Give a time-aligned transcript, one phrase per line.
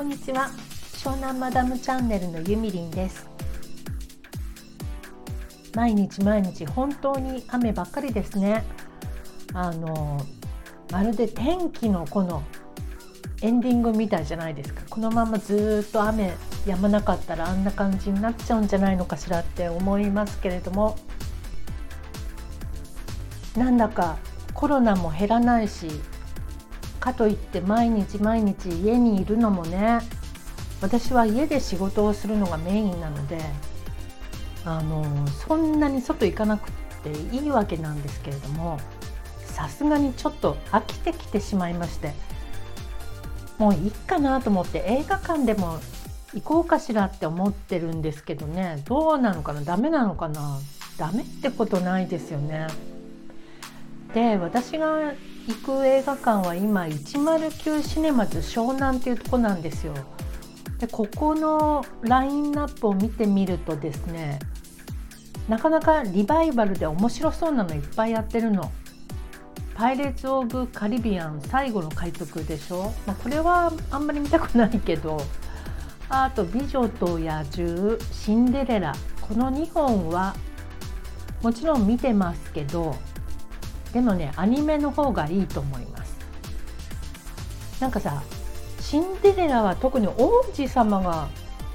[0.00, 0.48] こんにちは。
[0.94, 3.28] 湘南マダムチャンネルのゆみりんです。
[5.74, 8.64] 毎日毎日本当に雨ばっかりですね。
[9.52, 10.18] あの
[10.90, 12.42] まるで天気のこの
[13.42, 14.80] エンディングみたいじゃないですか。
[14.88, 16.32] このままずっと雨
[16.64, 20.96] 止まなかったらあんな感じになっちゃうんじゃないのかしらって思いますけれども。
[23.54, 24.16] なんだか
[24.54, 25.88] コロナも減らないし
[27.00, 30.00] かといって毎日毎日家にいるのもね
[30.80, 33.38] 私は家で仕事をするのがメインなので
[34.64, 36.70] あのそんなに外行かなく
[37.02, 38.78] ていいわけなんですけれども
[39.44, 42.12] さすがにちょっと飽きてきてしまいまして
[43.58, 45.78] もういいかなと思って映画館でも
[46.34, 50.60] 行こうかしらって思ってるんですけどねどうなのかなダメなのかな
[50.96, 52.66] ダメってことないですよね。
[54.12, 55.12] で私が
[55.50, 59.94] 行く映画館は今109シネマズ湘南っていうとこなんですよ。
[60.78, 64.38] でここのラインナップを見てみるとですね
[65.46, 68.70] なかなかリバイバルで面白そうなのいっぱいやってるの。
[69.74, 75.22] パイレーツ・オブ・カリビアン最後の海賊でしょ、まあ、これはあんまり見たくないけど
[76.10, 78.94] あと「美女と野獣」「シンデレラ」
[79.26, 80.34] この2本は
[81.42, 82.94] もちろん見てますけど
[83.92, 86.18] でもねアニメの方がいいと思います。
[87.80, 88.22] なんかさ
[88.80, 91.28] シンデレラは特に王子様が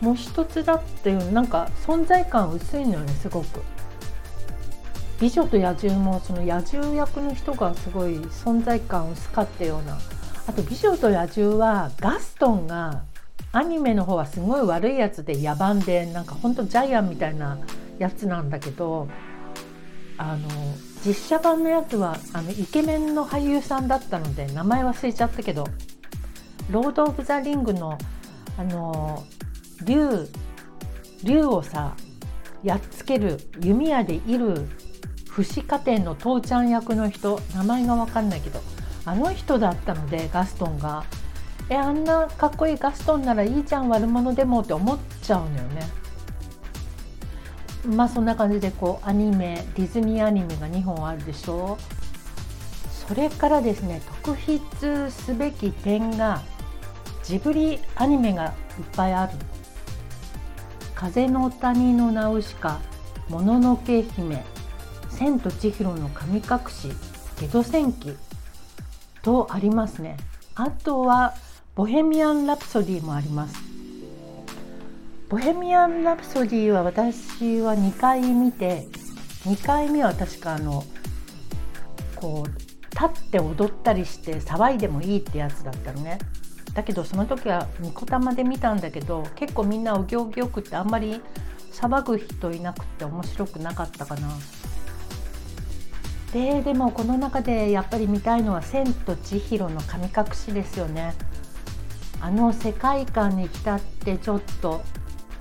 [0.00, 3.60] もう一つだっていうなんか存在感薄いのよねすごく。
[5.20, 9.98] 美女と野獣もその野獣役の人がすごい存在感薄かったような。
[10.46, 13.02] あと美女と野獣はガストンが
[13.52, 17.58] アニメの方はすごい悪いやつで野蛮でなんかほんとジャイアンみたいな
[17.98, 19.08] やつなんだけど
[20.16, 20.48] あの
[21.04, 25.66] 実写版のやつはあのイケメンの俳優さんだったので名前忘れちゃったけど
[26.70, 27.96] 「ロード・オブ・ザ・リングの」
[28.58, 29.24] あの
[29.84, 30.28] 竜
[31.24, 31.94] 竜をさ
[32.62, 34.68] やっつける弓矢でいる
[35.30, 38.60] 不死家庭の父ちゃん役の人名前が分かんないけど
[39.06, 41.04] あの人だったのでガストンが
[41.70, 45.99] えあんなかっこいいガストンならいいじゃん悪者でもって思っちゃうのよね。
[47.86, 51.78] まあそんな感じでこうアニメディズニーアニメが2本あるでしょ？
[51.80, 56.42] うそれからですね特筆すべき点が
[57.24, 58.52] ジブリアニメがいっ
[58.96, 59.32] ぱいある
[60.94, 62.80] 「風の谷のナウシカ」
[63.28, 64.44] 「もののけ姫」
[65.10, 66.88] 「千と千尋の神隠し」
[67.40, 68.16] 「ゲド戦記」
[69.22, 70.16] とありますね。
[70.54, 71.34] あとは
[71.74, 73.69] 「ボヘミアン・ラプソディ」もあります。
[75.30, 78.88] ボヘミアン・ラプソディは私は2回見て
[79.44, 80.82] 2回目は確かあの
[82.16, 86.18] こう立って踊ったりして騒いでもいいってやつだったのね。
[86.74, 91.20] だけどその時はニコ玉で見たんだけど結構みんなお行儀よくってあんまり
[91.72, 94.28] 騒ぐ人いなくて面白くなかったかな。
[96.32, 101.14] ででもこの中でやっぱり見たいのは「千と千尋の神隠し」ですよね。
[102.20, 104.82] あの世界観に浸ってちょっと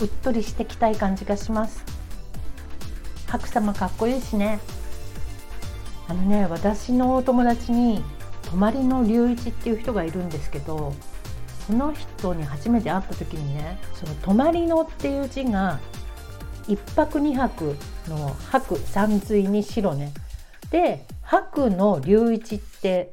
[0.00, 1.84] うっとりしてきたい感じがします。
[3.26, 4.60] 白様かっこいいしね。
[6.08, 8.02] あのね私のお友達に
[8.50, 10.94] 泊まりの隆一っていう人がいるんですけど
[11.66, 15.78] その人に初めて会った時にねその「泊まりの」っていう字が
[16.66, 17.76] 1泊2泊
[18.08, 20.12] の「泊」三髄に白ね。
[20.70, 23.12] で「白の隆一」って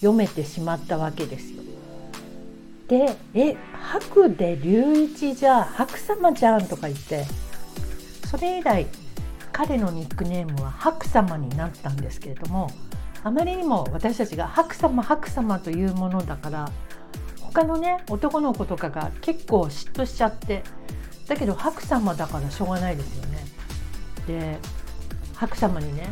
[0.00, 1.62] 読めてしまったわけですよ。
[2.88, 7.24] で「え白で龍一じゃ白様じゃん」とか言って
[8.30, 8.86] それ以来
[9.52, 12.70] 彼のニックネームは白様になったんですけれども
[13.24, 16.70] あまりにも私たちが白様白様というものだから
[17.40, 20.62] 他のね男の子とかが結構嫉妬しちゃって
[21.26, 23.38] だけど白様だからしょうがないですよね。
[24.26, 24.58] で
[25.34, 26.08] 白様にね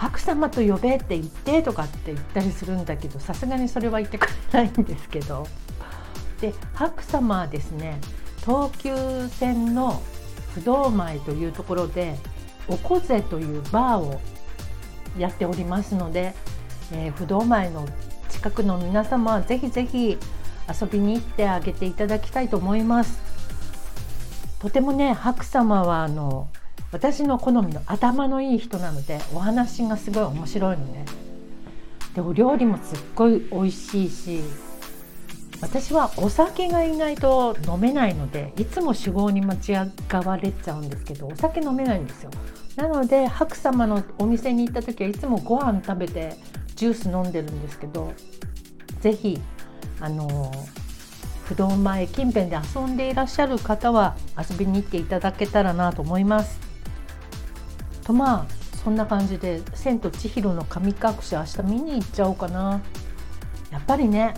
[0.00, 5.46] 白様と呼べって言ってとかって言ったりするんだけどさすがにそれは言ってくれないんですけど
[6.40, 8.00] で白様はですね
[8.42, 10.02] 東急線の
[10.54, 12.16] 不動前というところで
[12.66, 14.22] おこぜというバーを
[15.18, 16.34] やっておりますので、
[16.92, 17.86] えー、不動前の
[18.30, 20.16] 近くの皆様はぜひぜひ
[20.80, 23.20] 遊びに行ってあげていただきたいと思います。
[24.60, 26.48] とてもね白様はあの
[26.92, 31.04] 私の好みの頭のいい人なのでお話がすごい面白いのね
[32.14, 34.40] でお料理もすっごい美味しいし
[35.60, 39.90] 私はお酒が意外と飲めないのでいつも酒豪に間違
[40.24, 42.30] われちゃうんですけどお酒飲めないんですよ
[42.76, 46.36] なので白様のお店に行った時はいつもご飯食べて
[46.74, 48.12] ジュース飲んでるんですけど
[49.00, 49.38] 是非
[50.00, 50.50] あの
[51.44, 56.69] 不動前近辺で遊んでいらっしゃる方は遊びに行っていただけたらなと思います。
[58.04, 62.80] とまあそんな感じで「千と千尋の神隠し」明日見に行っちゃおうかな。
[63.70, 64.34] やっぱりね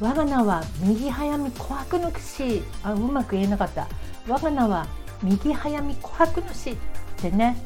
[0.00, 3.88] 我が名は右早見琥珀のしあうまく言えなかった。
[4.28, 4.86] 我が名は
[5.22, 6.76] 右早見琥珀主っ
[7.16, 7.56] てね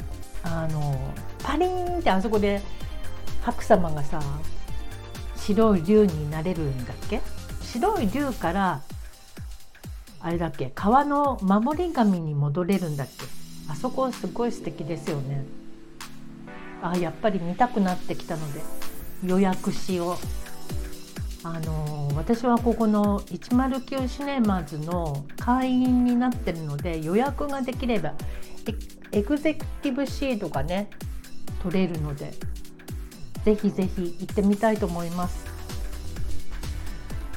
[0.43, 0.97] あの
[1.43, 2.63] パリンってあそこで
[3.43, 4.21] 白様がさ
[5.37, 7.21] 白い竜になれるんだっけ？
[7.63, 8.83] 白い竜から
[10.21, 13.40] あれだっけ川の守り神に戻れるんだっけ？
[13.71, 15.45] あそこすごい素敵ですよね。
[16.83, 18.61] あやっぱり見たくなってきたので
[19.25, 20.17] 予約しよう。
[21.43, 28.13] あの私はここの109シネマズの会員になってるので予約ができれば
[29.11, 30.91] エグゼクティブシートがね
[31.63, 32.35] 取れるので
[33.45, 35.47] ぜひぜひ行ってみたいと思います。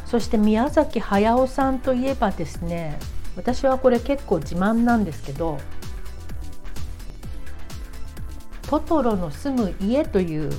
[0.05, 2.99] そして宮崎駿さんといえばですね
[3.35, 5.59] 私はこれ結構自慢なんですけど
[8.79, 10.51] 「トトロの住む家」という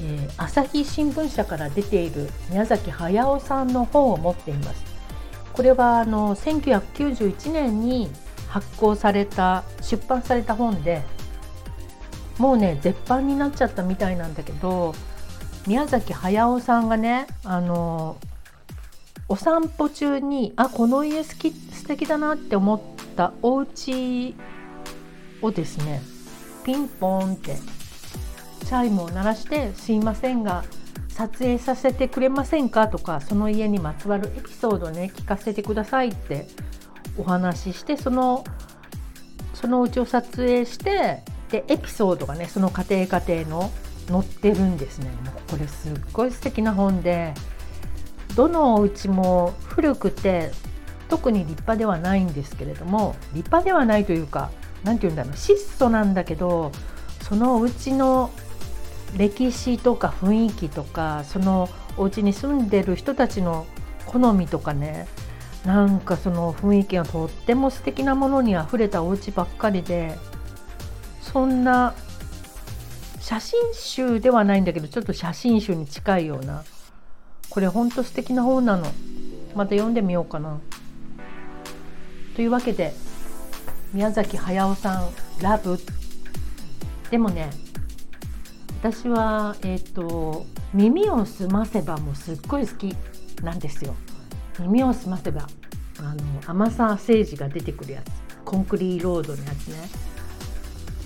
[0.00, 4.84] えー、朝日新聞社から出ている宮崎駿さんの本を持っています。
[5.52, 8.10] これはあの1991年に
[8.48, 11.02] 発行された出版された本で
[12.38, 14.94] もうね絶版になっちゃったみたいなんだけど
[15.66, 18.16] 宮崎駿さんがねあの
[19.28, 22.80] お散歩中にあこの家好き素敵だなって思っ
[23.14, 24.34] たお家
[25.42, 26.02] をですね
[26.64, 27.56] ピンポンって
[28.64, 30.64] チャイムを鳴らして「すいませんが
[31.08, 36.46] 撮影させてくれませんか?」とかその家にまつわるエピソードね聞かせてくださいって
[37.18, 38.44] お話ししてその
[39.54, 43.70] そのうちを撮影してでエピソードがねその家庭家庭の
[44.08, 47.34] 載ってるんですねもうこれすっごい素敵な本で
[48.34, 50.50] どのお家も古くて
[51.08, 54.50] 特に立派ではないんですけれども立派ではないというか
[54.84, 56.72] 何て言うんだろう質素なんだけど
[57.22, 58.30] そのお家の
[59.16, 63.66] 歴史とか雰囲気とかそのお家に住んでる人たちの
[64.06, 65.06] 好みとかね
[65.64, 70.18] なんかその雰囲気がとっても素敵なものにあふれたお家ばっかりで
[71.20, 71.94] そんな
[73.20, 76.64] 写真集ではないんだけどちょっと写真集に近いような
[77.48, 78.86] これほんと素敵な本なの
[79.54, 80.58] また読んでみようかな。
[82.34, 82.94] というわけで
[83.92, 85.10] 宮崎駿さん
[85.42, 85.78] 「ラブ
[87.10, 87.50] でもね
[88.80, 92.96] 私は、えーと「耳をすませば」もすっごい好き
[93.42, 93.94] なんですよ。
[94.58, 95.48] 耳をすませば
[95.98, 98.10] あの天沢誠治が出てくるやつ
[98.44, 99.76] コンクリーロードのやつね。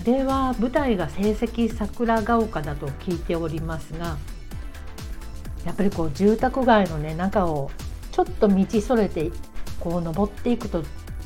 [0.01, 4.17] あれは舞台が成績桜ヶ丘だと聞いておりますが
[5.65, 7.69] やっぱりこう住宅街のね中を
[8.13, 9.31] ちょっと道それて
[9.81, 10.83] こう登っていくと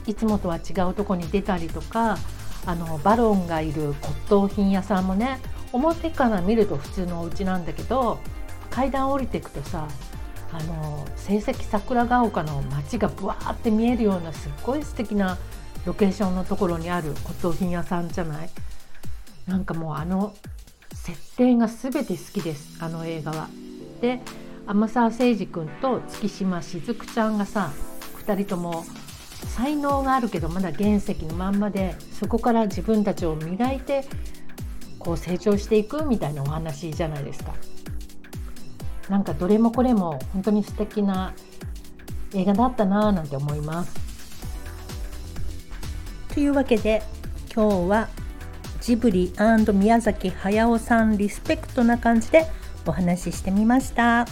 [0.07, 2.17] いつもとは違うとこに出たりとか
[2.65, 5.39] あのバロンがいる骨董品屋さんもね
[5.73, 8.19] 表から見ると普通のお家なんだけど
[8.69, 9.87] 階段降りていくとさ
[10.53, 15.37] あの成績桜ヶ丘の街がブワーって見えるようなすっごい素敵な
[15.85, 18.49] ロケーションのところにある骨董品屋さんじゃない？
[19.47, 20.33] なんかもうあの
[20.93, 23.47] 設定が全て好きですあの映画は。
[24.01, 24.21] で
[24.67, 27.71] 天沢誠司君と月島しずくちゃんがさ
[28.25, 28.85] 2人とも
[29.47, 34.05] 才能があるけどまだ原石のまんまでそこから自分たちを磨いて
[34.99, 37.53] こう成長していくみたいなお話じゃないですか。
[39.09, 41.33] なんかどれもこれも本当に素敵な
[42.33, 43.93] 映画だったなぁなんて思います。
[46.33, 47.03] というわけで
[47.53, 48.07] 今日は
[48.79, 49.33] ジブリ
[49.73, 52.47] 宮崎駿さんリスペクトな感じで
[52.85, 54.25] お話ししてみました。